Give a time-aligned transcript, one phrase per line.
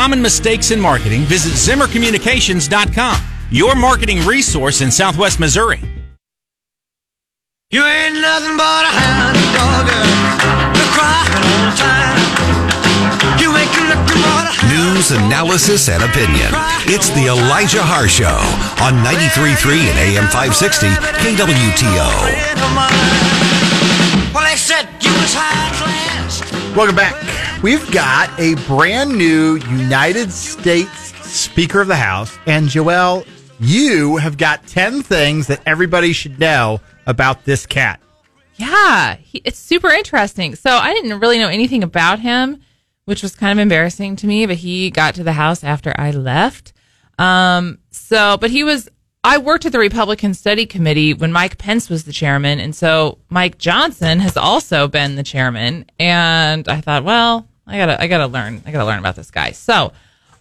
[0.00, 5.78] common mistakes in marketing, visit ZimmerCommunications.com, your marketing resource in Southwest Missouri.
[7.68, 9.92] You ain't nothing but a hound dog,
[10.72, 12.16] you're crying all the time.
[13.44, 16.48] You ain't looking but a News, analysis, and opinion.
[16.88, 18.40] It's the Elijah Haahr Show
[18.80, 20.88] on 93.3 and AM 560
[21.20, 22.08] KWTO.
[24.32, 26.59] Well, they said you was high class.
[26.76, 27.62] Welcome back.
[27.64, 32.38] We've got a brand new United States Speaker of the House.
[32.46, 33.26] And Joelle,
[33.58, 38.00] you have got 10 things that everybody should know about this cat.
[38.54, 40.54] Yeah, he, it's super interesting.
[40.54, 42.60] So I didn't really know anything about him,
[43.04, 44.46] which was kind of embarrassing to me.
[44.46, 46.72] But he got to the house after I left.
[47.18, 48.88] Um, so, but he was.
[49.22, 53.18] I worked at the Republican Study Committee when Mike Pence was the chairman, and so
[53.28, 55.84] Mike Johnson has also been the chairman.
[55.98, 59.52] And I thought, well, I gotta, I gotta learn, I gotta learn about this guy.
[59.52, 59.92] So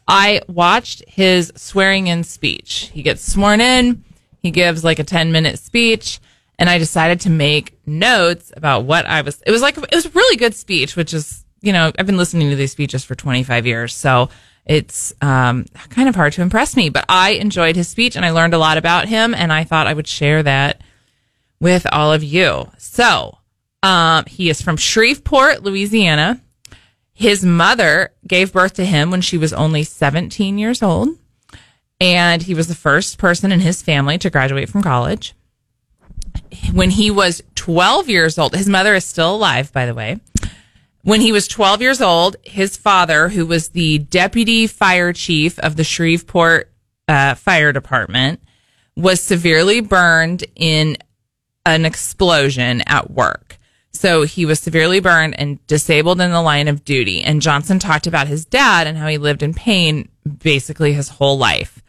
[0.07, 2.89] I watched his swearing in speech.
[2.93, 4.03] He gets sworn in.
[4.41, 6.19] He gives like a 10 minute speech
[6.57, 10.05] and I decided to make notes about what I was, it was like, it was
[10.07, 13.15] a really good speech, which is, you know, I've been listening to these speeches for
[13.15, 13.93] 25 years.
[13.93, 14.29] So
[14.69, 18.29] it's, um, kind of hard to impress me, but I enjoyed his speech and I
[18.29, 20.81] learned a lot about him and I thought I would share that
[21.59, 22.69] with all of you.
[22.77, 23.39] So,
[23.81, 26.39] um, he is from Shreveport, Louisiana.
[27.13, 31.09] His mother gave birth to him when she was only 17 years old.
[31.99, 35.33] And he was the first person in his family to graduate from college.
[36.73, 40.19] When he was 12 years old, his mother is still alive, by the way.
[41.03, 45.75] When he was 12 years old, his father, who was the deputy fire chief of
[45.75, 46.71] the Shreveport
[47.07, 48.41] uh, Fire Department,
[48.95, 50.97] was severely burned in
[51.65, 53.57] an explosion at work.
[53.93, 57.21] So he was severely burned and disabled in the line of duty.
[57.21, 60.09] And Johnson talked about his dad and how he lived in pain
[60.43, 61.81] basically his whole life.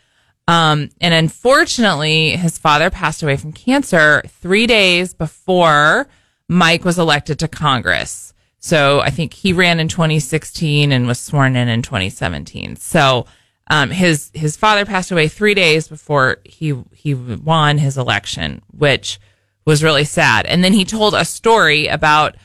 [0.48, 6.08] Um, and unfortunately, his father passed away from cancer three days before
[6.48, 8.32] Mike was elected to Congress.
[8.60, 12.76] So I think he ran in 2016 and was sworn in in 2017.
[12.76, 13.26] So
[13.68, 19.18] um, his his father passed away three days before he he won his election, which
[19.64, 20.46] was really sad.
[20.46, 22.36] And then he told a story about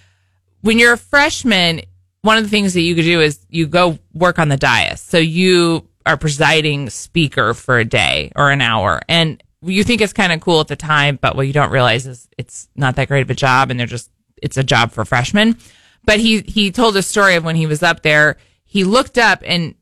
[0.61, 1.81] when you're a freshman,
[2.21, 5.01] one of the things that you could do is you go work on the dais.
[5.01, 9.01] So you are presiding speaker for a day or an hour.
[9.09, 12.05] And you think it's kind of cool at the time, but what you don't realize
[12.05, 14.11] is it's not that great of a job and they're just,
[14.41, 15.57] it's a job for freshmen.
[16.05, 18.37] But he, he told a story of when he was up there.
[18.63, 19.75] He looked up and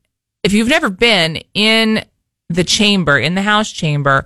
[0.43, 2.03] if you've never been in
[2.49, 4.25] the chamber, in the House chamber,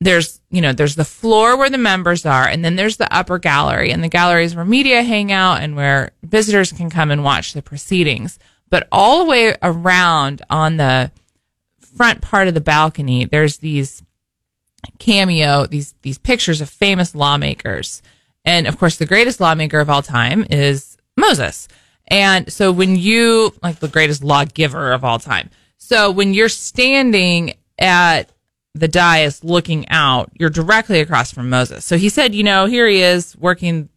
[0.00, 3.38] there's, you know, there's the floor where the members are, and then there's the upper
[3.38, 7.22] gallery, and the gallery is where media hang out and where visitors can come and
[7.22, 8.38] watch the proceedings.
[8.68, 11.12] But all the way around on the
[11.96, 14.02] front part of the balcony, there's these
[14.98, 18.02] cameo, these, these pictures of famous lawmakers.
[18.44, 21.68] And of course, the greatest lawmaker of all time is Moses.
[22.08, 25.50] And so when you, like the greatest lawgiver of all time.
[25.78, 28.30] So when you're standing at
[28.74, 31.84] the dais looking out, you're directly across from Moses.
[31.84, 33.88] So he said, you know, here he is working,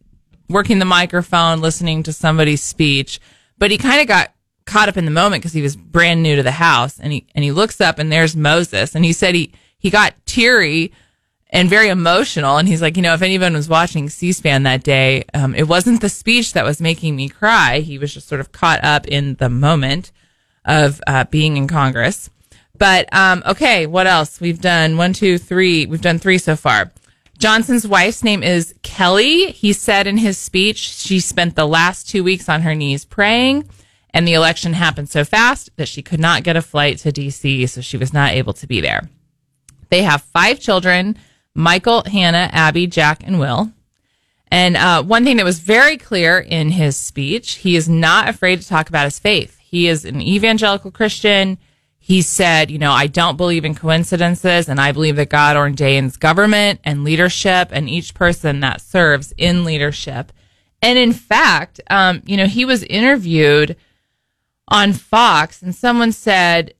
[0.48, 3.20] working the microphone, listening to somebody's speech,
[3.58, 4.32] but he kind of got
[4.66, 7.26] caught up in the moment because he was brand new to the house and he,
[7.34, 10.92] and he looks up and there's Moses and he said he, he got teary
[11.50, 12.56] and very emotional.
[12.56, 16.00] And he's like, you know, if anyone was watching C-SPAN that day, um, it wasn't
[16.00, 17.80] the speech that was making me cry.
[17.80, 20.12] He was just sort of caught up in the moment
[20.64, 22.30] of uh, being in Congress.
[22.76, 24.40] But um, okay, what else?
[24.40, 25.86] We've done one, two, three.
[25.86, 26.92] We've done three so far.
[27.38, 29.52] Johnson's wife's name is Kelly.
[29.52, 33.68] He said in his speech she spent the last two weeks on her knees praying,
[34.10, 37.66] and the election happened so fast that she could not get a flight to D.C.,
[37.66, 39.08] so she was not able to be there.
[39.90, 41.18] They have five children
[41.56, 43.72] Michael, Hannah, Abby, Jack, and Will.
[44.48, 48.60] And uh, one thing that was very clear in his speech, he is not afraid
[48.60, 49.58] to talk about his faith.
[49.58, 51.58] He is an evangelical Christian.
[51.98, 56.16] He said, you know, I don't believe in coincidences and I believe that God ordains
[56.16, 60.32] government and leadership and each person that serves in leadership.
[60.80, 63.76] And in fact, um, you know, he was interviewed
[64.68, 66.74] on Fox and someone said,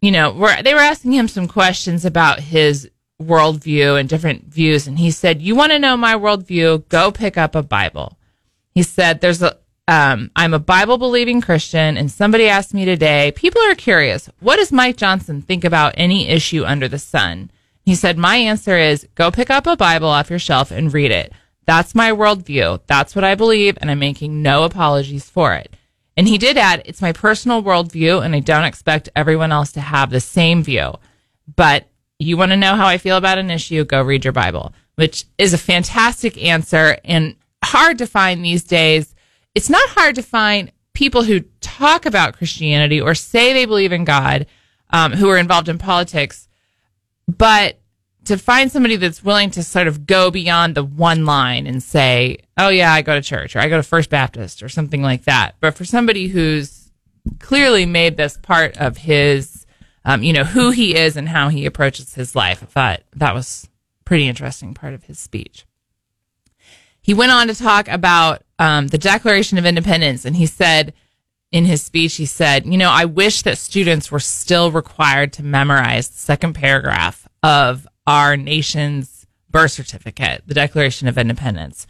[0.00, 0.32] you know,
[0.62, 2.88] they were asking him some questions about his
[3.20, 4.86] worldview and different views.
[4.86, 6.88] And he said, you want to know my worldview?
[6.88, 8.18] Go pick up a Bible.
[8.74, 13.32] He said, there's a, um, I'm a Bible believing Christian, and somebody asked me today,
[13.34, 17.50] people are curious, what does Mike Johnson think about any issue under the sun?
[17.84, 21.10] He said, My answer is go pick up a Bible off your shelf and read
[21.10, 21.32] it.
[21.64, 22.82] That's my worldview.
[22.86, 25.74] That's what I believe, and I'm making no apologies for it.
[26.14, 29.80] And he did add, it's my personal worldview, and I don't expect everyone else to
[29.80, 30.96] have the same view.
[31.56, 31.88] But
[32.18, 35.24] you want to know how I feel about an issue, go read your Bible, which
[35.38, 36.98] is a fantastic answer.
[37.04, 39.14] And hard to find these days.
[39.54, 44.04] It's not hard to find people who talk about Christianity or say they believe in
[44.04, 44.46] God,
[44.90, 46.48] um, who are involved in politics,
[47.26, 47.78] but
[48.24, 52.38] to find somebody that's willing to sort of go beyond the one line and say,
[52.58, 55.24] "Oh yeah, I go to church or I go to First Baptist or something like
[55.24, 56.90] that," but for somebody who's
[57.38, 59.66] clearly made this part of his,
[60.08, 63.34] um, you know, who he is and how he approaches his life, I thought that
[63.34, 63.68] was
[64.06, 65.66] pretty interesting part of his speech.
[67.02, 70.94] He went on to talk about um, the Declaration of Independence, and he said
[71.52, 75.42] in his speech, he said, "You know, I wish that students were still required to
[75.42, 81.86] memorize the second paragraph of our nation's birth certificate, the Declaration of Independence."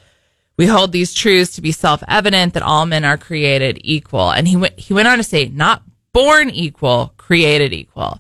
[0.57, 4.33] We hold these truths to be self-evident that all men are created equal.
[4.33, 8.19] And he went, he went on to say, not born equal, created equal.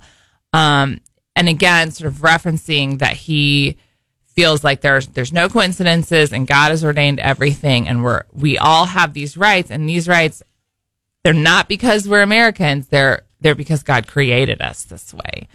[0.52, 1.00] Um,
[1.34, 3.78] and again, sort of referencing that he
[4.26, 7.88] feels like there's, there's no coincidences and God has ordained everything.
[7.88, 10.42] And we're, we all have these rights and these rights,
[11.24, 12.88] they're not because we're Americans.
[12.88, 15.48] They're, they're because God created us this way.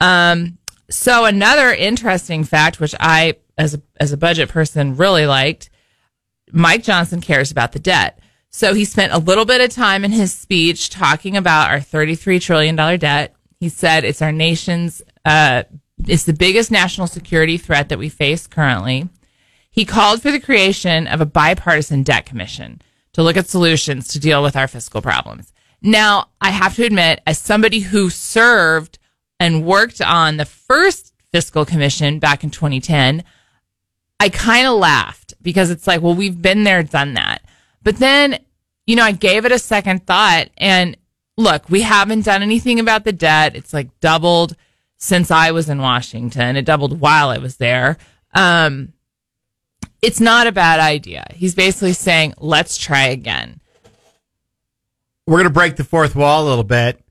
[0.00, 0.58] Um,
[0.88, 5.68] so another interesting fact, which I, as a, as a budget person really liked,
[6.52, 8.20] Mike Johnson cares about the debt.
[8.50, 12.40] So he spent a little bit of time in his speech talking about our $33
[12.40, 13.34] trillion debt.
[13.60, 15.64] He said it's our nation's, uh,
[16.06, 19.08] it's the biggest national security threat that we face currently.
[19.70, 22.80] He called for the creation of a bipartisan debt commission
[23.12, 25.52] to look at solutions to deal with our fiscal problems.
[25.82, 28.98] Now, I have to admit, as somebody who served
[29.38, 33.22] and worked on the first fiscal commission back in 2010,
[34.18, 37.37] I kind of laughed because it's like, well, we've been there, done that.
[37.82, 38.38] But then,
[38.86, 40.96] you know, I gave it a second thought and
[41.36, 43.56] look, we haven't done anything about the debt.
[43.56, 44.56] It's like doubled
[44.98, 46.56] since I was in Washington.
[46.56, 47.96] It doubled while I was there.
[48.34, 48.92] Um,
[50.02, 51.26] it's not a bad idea.
[51.34, 53.60] He's basically saying, let's try again.
[55.26, 57.02] We're going to break the fourth wall a little bit.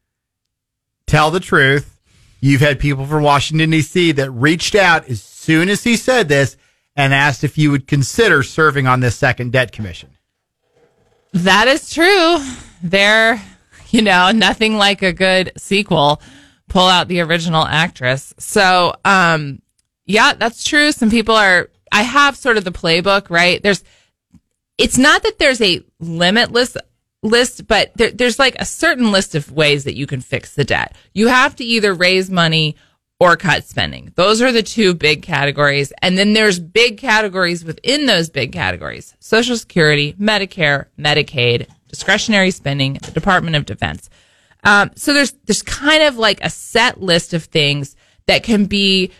[1.05, 1.99] Tell the truth.
[2.41, 4.11] You've had people from Washington, D.C.
[4.13, 6.57] that reached out as soon as he said this
[6.95, 10.16] and asked if you would consider serving on this second debt commission.
[11.33, 12.37] That is true.
[12.81, 13.41] There,
[13.89, 16.21] you know, nothing like a good sequel.
[16.67, 18.33] Pull out the original actress.
[18.37, 19.61] So, um,
[20.05, 20.91] yeah, that's true.
[20.91, 23.61] Some people are, I have sort of the playbook, right?
[23.61, 23.83] There's,
[24.77, 26.75] it's not that there's a limitless
[27.23, 30.63] list, but there, there's like a certain list of ways that you can fix the
[30.63, 30.95] debt.
[31.13, 32.75] You have to either raise money
[33.19, 34.11] or cut spending.
[34.15, 35.91] Those are the two big categories.
[36.01, 39.15] And then there's big categories within those big categories.
[39.19, 44.09] Social Security, Medicare, Medicaid, discretionary spending, the Department of Defense.
[44.63, 47.95] Um, so there's, there's kind of like a set list of things
[48.27, 49.11] that can be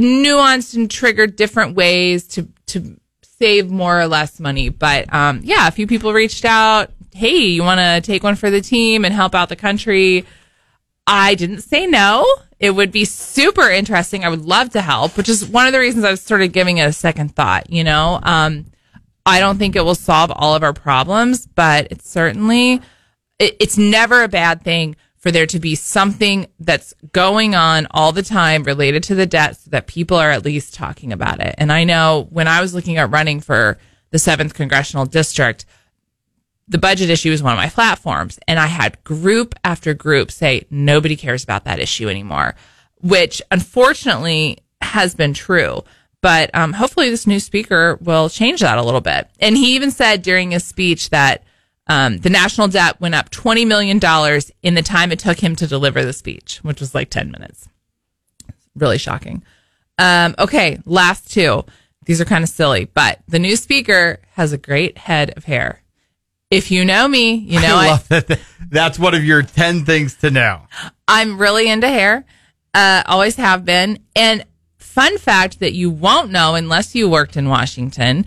[0.00, 4.68] nuanced and triggered different ways to, to save more or less money.
[4.68, 6.90] But, um, yeah, a few people reached out.
[7.14, 10.24] Hey, you want to take one for the team and help out the country?
[11.06, 12.26] I didn't say no.
[12.60, 14.24] It would be super interesting.
[14.24, 16.78] I would love to help, which is one of the reasons I was started giving
[16.78, 17.70] it a second thought.
[17.70, 18.66] You know, um,
[19.24, 22.80] I don't think it will solve all of our problems, but it's certainly,
[23.38, 28.12] it, it's never a bad thing for there to be something that's going on all
[28.12, 31.54] the time related to the debt so that people are at least talking about it.
[31.58, 33.78] And I know when I was looking at running for
[34.10, 35.66] the seventh congressional district,
[36.68, 38.38] the budget issue was one of my platforms.
[38.46, 42.54] And I had group after group say, nobody cares about that issue anymore,
[43.00, 45.82] which unfortunately has been true.
[46.20, 49.28] But um, hopefully, this new speaker will change that a little bit.
[49.38, 51.44] And he even said during his speech that
[51.86, 54.00] um, the national debt went up $20 million
[54.62, 57.68] in the time it took him to deliver the speech, which was like 10 minutes.
[58.74, 59.42] Really shocking.
[59.98, 61.64] Um, okay, last two.
[62.04, 65.82] These are kind of silly, but the new speaker has a great head of hair.
[66.50, 68.40] If you know me, you know I I, that.
[68.70, 70.62] That's one of your 10 things to know.
[71.06, 72.24] I'm really into hair.
[72.72, 73.98] Uh, always have been.
[74.16, 74.44] And
[74.78, 78.24] fun fact that you won't know unless you worked in Washington.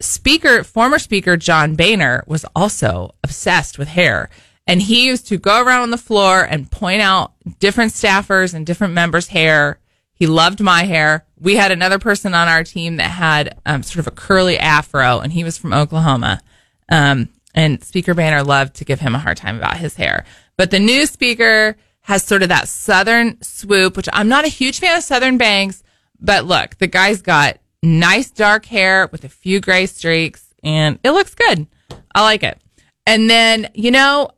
[0.00, 4.28] Speaker, former Speaker John Boehner was also obsessed with hair.
[4.66, 8.66] And he used to go around on the floor and point out different staffers and
[8.66, 9.78] different members' hair.
[10.12, 11.24] He loved my hair.
[11.38, 15.20] We had another person on our team that had um, sort of a curly afro,
[15.20, 16.40] and he was from Oklahoma.
[16.88, 20.24] Um, and Speaker Boehner loved to give him a hard time about his hair.
[20.56, 24.78] But the new speaker has sort of that southern swoop, which I'm not a huge
[24.78, 25.82] fan of southern bangs,
[26.20, 31.10] but look, the guy's got nice dark hair with a few gray streaks and it
[31.10, 31.66] looks good.
[32.14, 32.60] I like it.
[33.06, 34.30] And then, you know,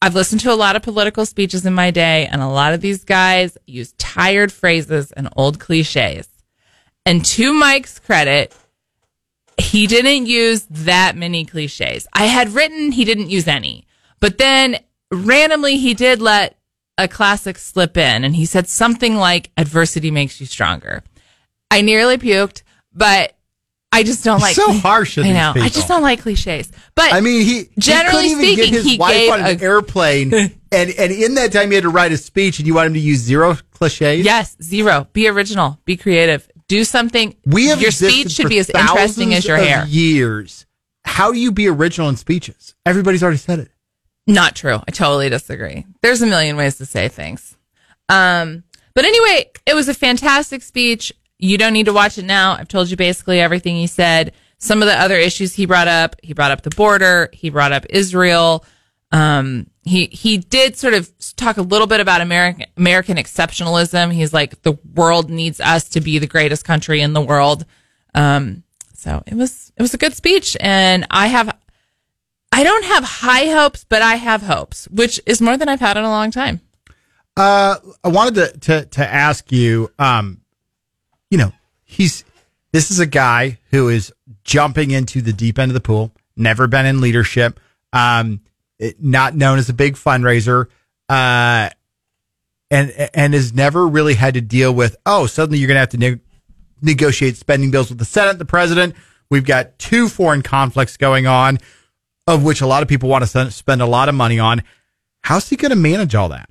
[0.00, 2.80] I've listened to a lot of political speeches in my day, and a lot of
[2.80, 6.28] these guys use tired phrases and old cliches.
[7.04, 8.54] And to Mike's credit,
[9.58, 12.06] he didn't use that many cliches.
[12.12, 13.86] I had written he didn't use any,
[14.20, 14.78] but then
[15.10, 16.56] randomly he did let
[16.96, 21.02] a classic slip in and he said something like adversity makes you stronger.
[21.70, 22.62] I nearly puked,
[22.92, 23.34] but
[23.90, 25.52] I just don't like so harsh I know.
[25.56, 26.70] I just don't like cliches.
[26.94, 29.40] But I mean, he Generally he couldn't even speaking, get his he wife gave on
[29.40, 30.32] an a- airplane,
[30.72, 32.94] and and in that time he had to write a speech, and you want him
[32.94, 34.24] to use zero cliches.
[34.24, 35.08] yes, zero.
[35.14, 35.78] Be original.
[35.86, 36.48] Be creative.
[36.68, 37.34] Do something.
[37.46, 39.86] we have your speech should be as interesting as your hair.
[39.86, 40.66] Years.
[41.04, 42.74] How do you be original in speeches?
[42.84, 43.70] Everybody's already said it.
[44.26, 44.78] Not true.
[44.86, 45.86] I totally disagree.
[46.02, 47.56] There's a million ways to say things.
[48.10, 51.12] Um, but anyway, it was a fantastic speech.
[51.38, 52.52] You don't need to watch it now.
[52.52, 54.32] I've told you basically everything he said.
[54.58, 57.72] Some of the other issues he brought up, he brought up the border, he brought
[57.72, 58.64] up Israel.
[59.12, 64.12] Um, he he did sort of talk a little bit about American American exceptionalism.
[64.12, 67.64] He's like the world needs us to be the greatest country in the world.
[68.14, 71.56] Um, so it was it was a good speech, and I have
[72.52, 75.96] I don't have high hopes, but I have hopes, which is more than I've had
[75.96, 76.60] in a long time.
[77.36, 80.40] Uh, I wanted to, to, to ask you, um,
[81.30, 81.52] you know,
[81.84, 82.24] he's,
[82.72, 86.66] this is a guy who is jumping into the deep end of the pool, never
[86.66, 87.60] been in leadership,
[87.92, 88.40] um,
[88.98, 90.66] not known as a big fundraiser,
[91.08, 91.70] uh,
[92.70, 95.88] and, and has never really had to deal with, oh, suddenly you're going to have
[95.90, 96.20] to neg-
[96.82, 98.94] negotiate spending bills with the Senate, the president.
[99.30, 101.58] We've got two foreign conflicts going on,
[102.26, 104.62] of which a lot of people want to spend a lot of money on.
[105.22, 106.48] How's he going to manage all that?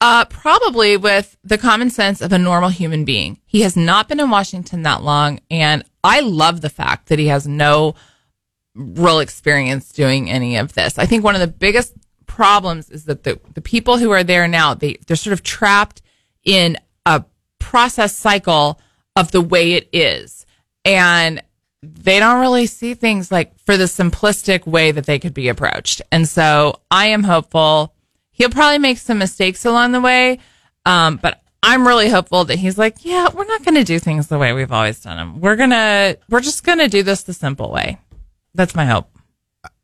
[0.00, 3.40] Uh, probably with the common sense of a normal human being.
[3.46, 7.26] He has not been in Washington that long, and I love the fact that he
[7.26, 7.94] has no
[8.78, 10.98] real experience doing any of this.
[10.98, 11.92] I think one of the biggest
[12.26, 16.00] problems is that the, the people who are there now, they, they're sort of trapped
[16.44, 17.24] in a
[17.58, 18.80] process cycle
[19.16, 20.46] of the way it is.
[20.84, 21.42] And
[21.82, 26.02] they don't really see things like for the simplistic way that they could be approached.
[26.10, 27.94] And so I am hopeful.
[28.30, 30.38] He'll probably make some mistakes along the way.
[30.86, 34.28] Um, but I'm really hopeful that he's like, yeah, we're not going to do things
[34.28, 35.40] the way we've always done them.
[35.40, 37.98] We're going to, we're just going to do this the simple way.
[38.54, 39.10] That's my hope.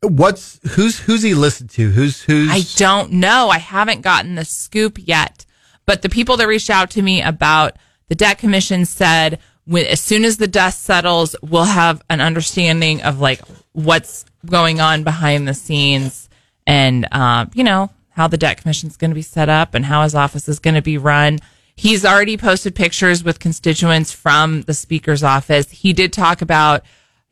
[0.01, 1.91] What's who's who's he listened to?
[1.91, 3.49] Who's who's I don't know.
[3.49, 5.45] I haven't gotten the scoop yet.
[5.85, 9.99] But the people that reached out to me about the debt commission said when as
[9.99, 13.41] soon as the dust settles, we'll have an understanding of like
[13.73, 16.29] what's going on behind the scenes
[16.67, 19.85] and um, you know, how the debt commission is going to be set up and
[19.85, 21.39] how his office is going to be run.
[21.75, 25.69] He's already posted pictures with constituents from the speaker's office.
[25.69, 26.83] He did talk about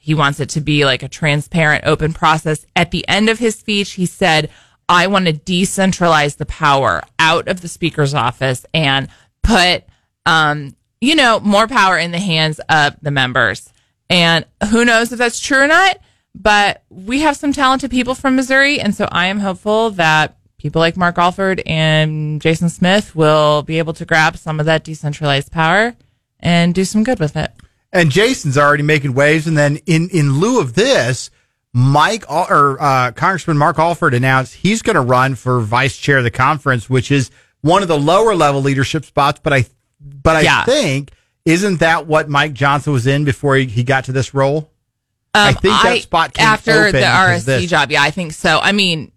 [0.04, 2.66] he wants it to be like a transparent, open process.
[2.76, 4.50] At the end of his speech, he said,
[4.90, 9.08] I want to decentralize the power out of the speaker's office and
[9.44, 9.86] put,
[10.26, 13.72] um, you know, more power in the hands of the members.
[14.10, 16.00] And who knows if that's true or not,
[16.36, 18.82] but we have some talented people from Missouri.
[18.82, 23.78] And so I am hopeful that people like Mark Alford and Jason Smith will be
[23.78, 25.96] able to grab some of that decentralized power
[26.42, 27.54] and do some good with it.
[27.94, 29.48] And Jason's already making waves.
[29.48, 31.30] And then in in lieu of this,
[31.72, 36.24] Mike or uh, Congressman Mark Alford announced he's going to run for vice chair of
[36.26, 37.32] the conference, which is
[37.62, 39.40] one of the lower level leadership spots.
[39.42, 39.66] But I
[40.02, 40.66] but I Yeah.
[40.66, 41.12] think
[41.46, 44.70] isn't that what Mike Johnson was in before he, he got to this role?
[45.34, 47.92] I Um, think that spot came after the RSC job.
[47.92, 48.60] Yeah, I think so.
[48.62, 49.12] I mean,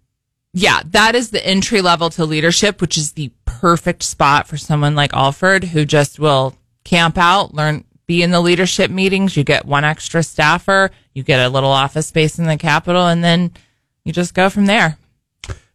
[0.53, 4.95] yeah, that is the entry level to leadership, which is the perfect spot for someone
[4.95, 9.37] like Alford who just will camp out, learn, be in the leadership meetings.
[9.37, 13.23] You get one extra staffer, you get a little office space in the Capitol, and
[13.23, 13.51] then
[14.03, 14.97] you just go from there.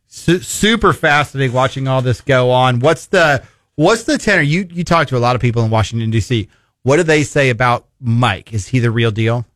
[0.06, 2.80] Su- super fascinating watching all this go on.
[2.80, 3.44] What's the
[3.76, 4.42] what's the tenor?
[4.42, 6.48] You you talk to a lot of people in Washington D.C.
[6.82, 8.52] What do they say about Mike?
[8.52, 9.46] Is he the real deal?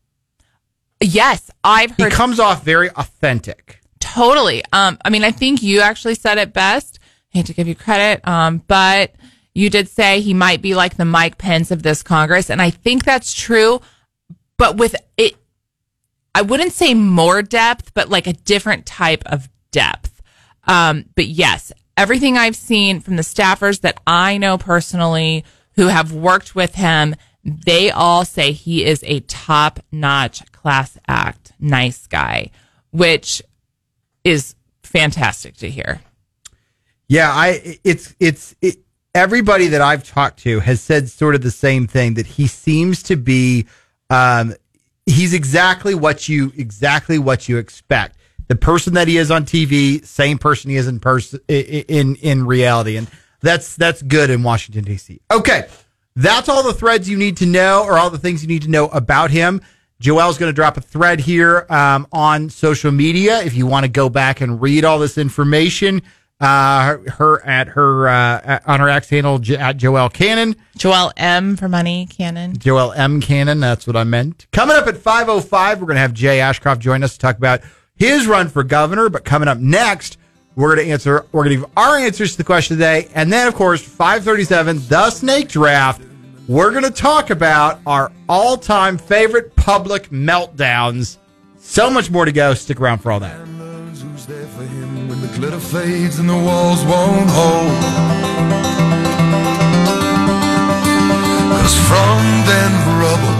[1.00, 3.80] Yes, I've He comes off very authentic.
[4.00, 4.62] Totally.
[4.72, 7.00] Um, I mean, I think you actually said it best.
[7.34, 9.14] I hate to give you credit, um, but
[9.56, 12.68] you did say he might be like the Mike Pence of this Congress, and I
[12.68, 13.80] think that's true.
[14.58, 15.34] But with it,
[16.34, 20.20] I wouldn't say more depth, but like a different type of depth.
[20.64, 25.42] Um, but yes, everything I've seen from the staffers that I know personally
[25.76, 31.52] who have worked with him, they all say he is a top notch class act,
[31.58, 32.50] nice guy,
[32.90, 33.42] which
[34.22, 36.02] is fantastic to hear.
[37.08, 38.80] Yeah, I it's it's it,
[39.16, 43.02] everybody that I've talked to has said sort of the same thing that he seems
[43.04, 43.66] to be
[44.10, 44.54] um
[45.06, 48.16] he's exactly what you exactly what you expect.
[48.48, 52.46] the person that he is on TV, same person he is in person in in
[52.46, 53.08] reality, and
[53.40, 55.20] that's that's good in Washington D.C.
[55.30, 55.66] Okay,
[56.14, 58.70] that's all the threads you need to know, or all the things you need to
[58.70, 59.60] know about him.
[60.00, 63.88] Joelle's going to drop a thread here um, on social media if you want to
[63.88, 66.02] go back and read all this information.
[66.38, 70.54] Uh, her, at her uh, on her X handle at Joelle Cannon.
[70.76, 72.58] Joel M for money Cannon.
[72.58, 73.60] Joel M Cannon.
[73.60, 74.46] That's what I meant.
[74.52, 77.18] Coming up at five oh five, we're going to have Jay Ashcroft join us to
[77.18, 77.62] talk about
[77.94, 79.08] his run for governor.
[79.08, 80.18] But coming up next,
[80.56, 81.24] we're going to answer.
[81.32, 84.22] We're going to give our answers to the question today, and then of course five
[84.22, 86.02] thirty seven, the snake draft.
[86.48, 91.16] We're going to talk about our all time favorite public meltdowns.
[91.56, 92.52] So much more to go.
[92.52, 93.65] Stick around for all that.
[95.36, 97.82] Glitter fades and the walls won't hold?
[101.60, 103.36] Cause from Denver rubble,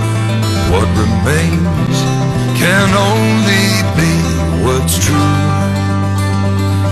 [0.72, 1.98] what remains
[2.60, 4.12] can only be
[4.64, 5.32] what's true.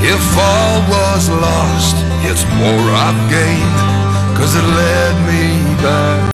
[0.01, 3.79] If all was lost, it's more I've gained,
[4.39, 5.43] cause it led me
[5.83, 6.15] back.